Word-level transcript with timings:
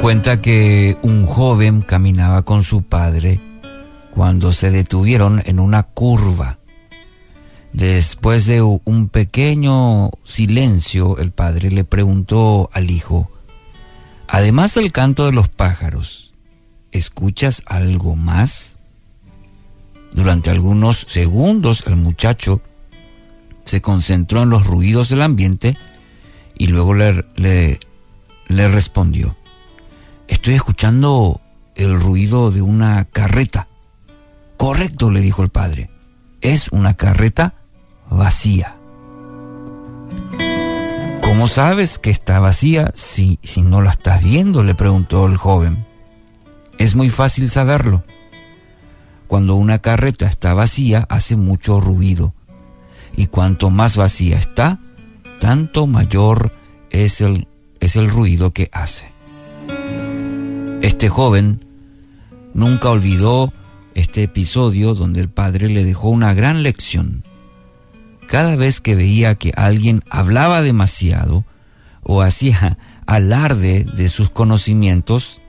cuenta 0.00 0.40
que 0.40 0.96
un 1.02 1.26
joven 1.26 1.82
caminaba 1.82 2.42
con 2.42 2.62
su 2.62 2.82
padre 2.82 3.40
cuando 4.10 4.52
se 4.52 4.70
detuvieron 4.70 5.42
en 5.46 5.60
una 5.60 5.82
curva. 5.82 6.58
Después 7.72 8.46
de 8.46 8.62
un 8.62 9.08
pequeño 9.08 10.10
silencio, 10.24 11.18
el 11.18 11.32
padre 11.32 11.70
le 11.70 11.84
preguntó 11.84 12.70
al 12.72 12.90
hijo, 12.90 13.30
además 14.28 14.74
del 14.74 14.92
canto 14.92 15.26
de 15.26 15.32
los 15.32 15.48
pájaros, 15.48 16.32
¿escuchas 16.92 17.62
algo 17.66 18.16
más? 18.16 18.78
Durante 20.12 20.48
algunos 20.50 21.06
segundos 21.08 21.84
el 21.86 21.96
muchacho 21.96 22.62
se 23.64 23.82
concentró 23.82 24.44
en 24.44 24.50
los 24.50 24.66
ruidos 24.66 25.10
del 25.10 25.22
ambiente 25.22 25.76
y 26.56 26.68
luego 26.68 26.94
le, 26.94 27.24
le, 27.36 28.68
respondió, 28.68 29.36
estoy 30.28 30.54
escuchando 30.54 31.40
el 31.74 31.98
ruido 32.00 32.50
de 32.50 32.62
una 32.62 33.04
carreta. 33.04 33.68
Correcto, 34.56 35.10
le 35.10 35.20
dijo 35.20 35.42
el 35.42 35.50
padre, 35.50 35.90
es 36.40 36.68
una 36.72 36.94
carreta 36.94 37.54
vacía. 38.10 38.76
¿Cómo 41.22 41.48
sabes 41.48 41.98
que 41.98 42.10
está 42.10 42.38
vacía 42.38 42.92
si, 42.94 43.38
si 43.42 43.62
no 43.62 43.82
la 43.82 43.90
estás 43.90 44.22
viendo? 44.22 44.62
le 44.62 44.74
preguntó 44.74 45.26
el 45.26 45.36
joven. 45.36 45.86
Es 46.78 46.94
muy 46.94 47.10
fácil 47.10 47.50
saberlo. 47.50 48.04
Cuando 49.26 49.56
una 49.56 49.80
carreta 49.80 50.26
está 50.26 50.54
vacía 50.54 51.06
hace 51.10 51.36
mucho 51.36 51.80
ruido 51.80 52.32
y 53.16 53.26
cuanto 53.26 53.70
más 53.70 53.96
vacía 53.96 54.38
está, 54.38 54.78
tanto 55.40 55.86
mayor 55.86 56.52
es 56.90 57.20
el, 57.20 57.48
es 57.80 57.96
el 57.96 58.08
ruido 58.08 58.52
que 58.52 58.70
hace. 58.72 59.15
Este 60.86 61.08
joven 61.08 61.58
nunca 62.54 62.90
olvidó 62.90 63.52
este 63.96 64.22
episodio 64.22 64.94
donde 64.94 65.20
el 65.20 65.28
padre 65.28 65.68
le 65.68 65.82
dejó 65.82 66.10
una 66.10 66.32
gran 66.32 66.62
lección. 66.62 67.24
Cada 68.28 68.54
vez 68.54 68.80
que 68.80 68.94
veía 68.94 69.34
que 69.34 69.52
alguien 69.56 70.04
hablaba 70.10 70.62
demasiado 70.62 71.44
o 72.04 72.22
hacía 72.22 72.78
alarde 73.04 73.82
de 73.82 74.08
sus 74.08 74.30
conocimientos, 74.30 75.42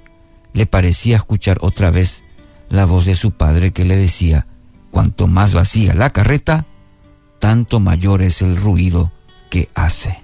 le 0.53 0.65
parecía 0.65 1.17
escuchar 1.17 1.59
otra 1.61 1.91
vez 1.91 2.23
la 2.69 2.85
voz 2.85 3.05
de 3.05 3.13
su 3.13 3.29
padre 3.29 3.69
que 3.69 3.85
le 3.85 3.95
decía, 3.95 4.47
cuanto 4.89 5.27
más 5.27 5.53
vacía 5.53 5.93
la 5.93 6.09
carreta, 6.09 6.65
tanto 7.37 7.79
mayor 7.79 8.23
es 8.23 8.41
el 8.41 8.57
ruido 8.57 9.11
que 9.51 9.69
hace. 9.75 10.17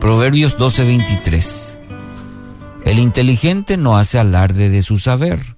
Proverbios 0.00 0.58
12:23 0.58 1.77
El 2.88 2.98
inteligente 2.98 3.76
no 3.76 3.98
hace 3.98 4.18
alarde 4.18 4.70
de 4.70 4.80
su 4.80 4.96
saber, 4.98 5.56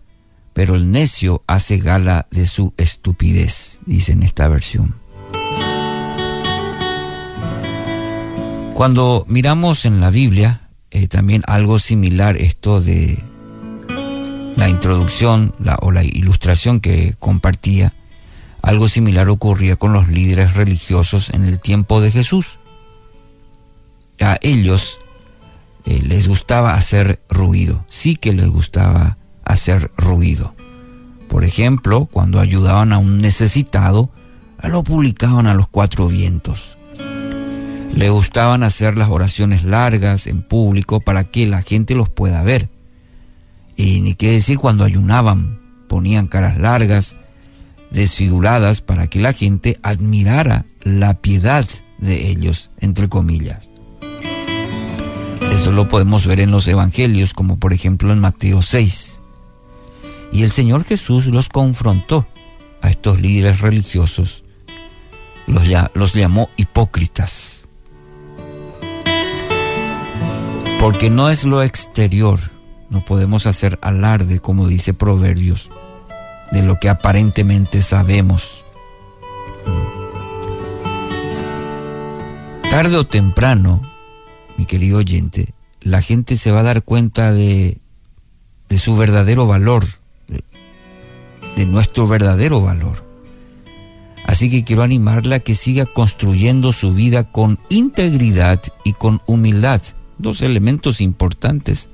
pero 0.53 0.75
el 0.75 0.91
necio 0.91 1.45
hace 1.47 1.79
gala 1.79 2.27
de 2.33 2.45
su 2.45 2.75
estupidez, 2.77 3.79
dice 3.87 4.11
en 4.11 4.25
esta 4.25 4.49
versión. 4.49 4.97
Cuando 8.75 9.25
miramos 9.29 9.85
en 9.85 10.01
la 10.01 10.11
Biblia, 10.11 10.71
eh, 10.91 11.07
también 11.07 11.45
algo 11.47 11.79
similar 11.79 12.37
esto 12.37 12.81
de 12.81 13.23
la 14.57 14.69
introducción 14.69 15.55
o 15.83 15.93
la 15.93 16.03
ilustración 16.03 16.81
que 16.81 17.15
compartía, 17.21 17.95
algo 18.61 18.89
similar 18.89 19.29
ocurría 19.29 19.77
con 19.77 19.93
los 19.93 20.09
líderes 20.09 20.55
religiosos 20.55 21.31
en 21.31 21.45
el 21.45 21.61
tiempo 21.61 22.01
de 22.01 22.11
Jesús. 22.11 22.59
A 24.19 24.37
ellos 24.43 24.99
eh, 25.85 26.01
les 26.03 26.29
gustaba 26.29 26.75
hacer 26.75 27.23
ruido, 27.29 27.85
sí 27.89 28.17
que 28.17 28.33
les 28.33 28.49
gustaba 28.49 29.17
hacer 29.45 29.91
ruido. 29.97 30.55
Por 31.29 31.45
ejemplo, 31.45 32.07
cuando 32.07 32.41
ayudaban 32.41 32.93
a 32.93 32.99
un 32.99 33.19
necesitado, 33.19 34.11
lo 34.63 34.85
publicaban 34.85 35.47
a 35.47 35.55
los 35.55 35.69
cuatro 35.69 36.09
vientos. 36.09 36.77
Le 37.95 38.11
gustaban 38.11 38.63
hacer 38.63 38.97
las 38.97 39.09
oraciones 39.09 39.65
largas 39.65 40.27
en 40.27 40.43
público 40.43 41.01
para 41.01 41.25
que 41.25 41.47
la 41.47 41.63
gente 41.63 41.95
los 41.95 42.09
pueda 42.09 42.43
ver. 42.43 42.69
Y 43.77 44.01
ni 44.01 44.15
qué 44.15 44.33
decir 44.33 44.59
cuando 44.59 44.85
ayunaban, 44.85 45.61
ponían 45.89 46.27
caras 46.27 46.59
largas, 46.59 47.17
desfiguradas 47.91 48.81
para 48.81 49.09
que 49.09 49.21
la 49.21 49.33
gente 49.33 49.79
admirara 49.83 50.67
la 50.83 51.15
piedad 51.15 51.67
de 51.99 52.31
ellos, 52.31 52.71
entre 52.81 53.09
comillas. 53.09 53.70
Eso 55.61 55.73
lo 55.73 55.89
podemos 55.89 56.27
ver 56.27 56.41
en 56.41 56.53
los 56.53 56.67
evangelios, 56.69 57.35
como 57.35 57.59
por 57.59 57.75
ejemplo 57.75 58.15
en 58.15 58.19
Mateo 58.19 58.63
6. 58.63 59.21
Y 60.33 60.43
el 60.43 60.53
Señor 60.53 60.85
Jesús 60.85 61.27
los 61.27 61.51
confrontó 61.51 62.27
a 62.81 62.89
estos 62.89 63.21
líderes 63.21 63.61
religiosos, 63.61 64.43
los, 65.47 65.65
los 65.93 66.15
llamó 66.15 66.49
hipócritas. 66.57 67.69
Porque 70.79 71.11
no 71.11 71.29
es 71.29 71.45
lo 71.45 71.63
exterior, 71.63 72.41
no 72.89 73.05
podemos 73.05 73.47
hacer 73.47 73.79
alarde, 73.83 74.41
como 74.41 74.67
dice 74.67 74.95
Proverbios, 74.95 75.69
de 76.53 76.63
lo 76.63 76.81
que 76.81 76.89
aparentemente 76.89 77.83
sabemos. 77.83 78.65
Tarde 82.71 82.97
o 82.97 83.07
temprano, 83.07 83.83
mi 84.61 84.67
querido 84.67 84.99
oyente, 84.99 85.55
la 85.81 86.03
gente 86.03 86.37
se 86.37 86.53
va 86.53 86.61
a 86.61 86.65
dar 86.65 86.83
cuenta 86.83 87.33
de, 87.33 87.81
su 88.77 88.95
verdadero 88.95 89.47
valor, 89.47 89.87
de, 90.29 90.45
de 91.57 91.65
nuestro 91.65 92.07
verdadero 92.07 92.61
valor. 92.61 93.03
Así 94.27 94.51
que 94.51 94.63
quiero 94.63 94.83
animarla 94.83 95.37
a 95.37 95.41
que 95.41 95.55
siga 95.55 95.87
construyendo 95.87 96.75
su 96.75 96.93
vida 96.93 97.33
con 97.33 97.59
integridad 97.71 98.61
y 98.85 98.93
con 98.93 99.23
humildad, 99.25 99.81
dos 100.19 100.43
elementos 100.43 101.01
importantes 101.01 101.89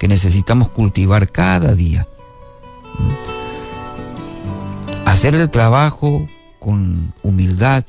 que 0.00 0.08
necesitamos 0.08 0.70
cultivar 0.70 1.30
cada 1.30 1.76
día. 1.76 2.08
Hacer 5.06 5.36
el 5.36 5.48
trabajo 5.48 6.26
con 6.58 7.14
humildad, 7.22 7.84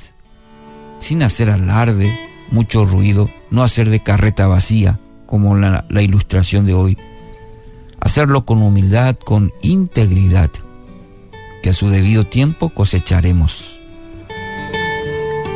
sin 1.00 1.24
hacer 1.24 1.50
alarde, 1.50 2.25
mucho 2.50 2.86
ruido, 2.86 3.30
no 3.50 3.64
hacer 3.64 3.90
de 3.90 4.02
carreta 4.02 4.48
vacía, 4.48 5.00
como 5.26 5.56
la, 5.56 5.86
ilustración 6.02 6.66
de 6.66 6.74
hoy. 6.74 6.98
Hacerlo 8.00 8.46
con 8.46 8.62
humildad, 8.62 9.16
con 9.16 9.52
integridad, 9.62 10.52
que 11.64 11.70
a 11.72 11.74
su 11.74 11.90
debido 11.90 12.26
tiempo 12.26 12.70
cosecharemos. 12.70 13.80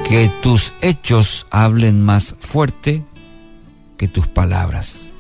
Que 0.07 0.31
tus 0.41 0.73
hechos 0.81 1.45
hablen 1.51 2.03
más 2.03 2.35
fuerte 2.39 3.03
que 3.97 4.07
tus 4.07 4.27
palabras. 4.27 5.11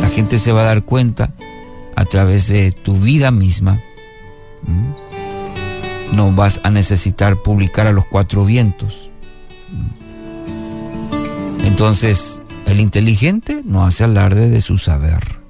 La 0.00 0.08
gente 0.08 0.38
se 0.38 0.52
va 0.52 0.62
a 0.62 0.66
dar 0.66 0.84
cuenta 0.84 1.34
a 1.96 2.04
través 2.04 2.48
de 2.48 2.70
tu 2.70 2.94
vida 2.94 3.30
misma. 3.30 3.80
No 6.12 6.32
vas 6.32 6.60
a 6.62 6.70
necesitar 6.70 7.42
publicar 7.42 7.88
a 7.88 7.92
los 7.92 8.06
cuatro 8.06 8.44
vientos. 8.44 9.10
Entonces, 11.74 12.40
el 12.66 12.78
inteligente 12.78 13.60
no 13.64 13.84
hace 13.84 14.04
alarde 14.04 14.48
de 14.48 14.60
su 14.60 14.78
saber, 14.78 15.40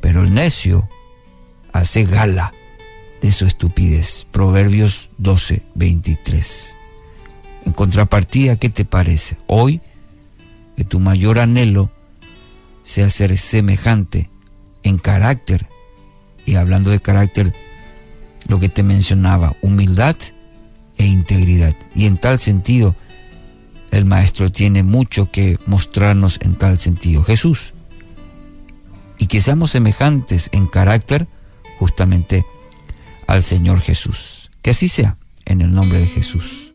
pero 0.00 0.24
el 0.24 0.34
necio 0.34 0.88
hace 1.72 2.02
gala 2.02 2.52
de 3.22 3.30
su 3.30 3.46
estupidez. 3.46 4.26
Proverbios 4.32 5.10
12, 5.18 5.62
23. 5.76 6.76
En 7.64 7.72
contrapartida, 7.74 8.56
¿qué 8.56 8.70
te 8.70 8.84
parece? 8.84 9.38
Hoy, 9.46 9.80
que 10.76 10.82
tu 10.82 10.98
mayor 10.98 11.38
anhelo 11.38 11.92
sea 12.82 13.08
ser 13.08 13.38
semejante 13.38 14.30
en 14.82 14.98
carácter, 14.98 15.68
y 16.44 16.56
hablando 16.56 16.90
de 16.90 16.98
carácter, 16.98 17.54
lo 18.48 18.58
que 18.58 18.68
te 18.68 18.82
mencionaba, 18.82 19.54
humildad 19.62 20.16
e 20.96 21.06
integridad. 21.06 21.76
Y 21.94 22.06
en 22.06 22.18
tal 22.18 22.40
sentido, 22.40 22.96
el 23.90 24.04
Maestro 24.04 24.50
tiene 24.50 24.82
mucho 24.82 25.30
que 25.30 25.58
mostrarnos 25.66 26.38
en 26.42 26.54
tal 26.56 26.78
sentido. 26.78 27.22
Jesús. 27.22 27.74
Y 29.18 29.26
que 29.26 29.40
seamos 29.40 29.72
semejantes 29.72 30.48
en 30.52 30.66
carácter 30.66 31.26
justamente 31.78 32.44
al 33.26 33.42
Señor 33.42 33.80
Jesús. 33.80 34.50
Que 34.62 34.70
así 34.70 34.88
sea, 34.88 35.16
en 35.44 35.60
el 35.60 35.72
nombre 35.72 36.00
de 36.00 36.06
Jesús. 36.06 36.66